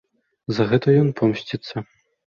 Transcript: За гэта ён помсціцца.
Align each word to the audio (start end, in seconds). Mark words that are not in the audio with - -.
За 0.59 0.65
гэта 0.71 0.95
ён 1.03 1.13
помсціцца. 1.19 1.75